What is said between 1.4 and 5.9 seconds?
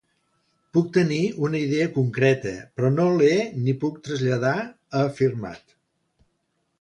una idea concreta però no l’he ni puc traslladar, ha afirmat.